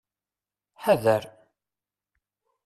[0.83, 1.23] Ḥader!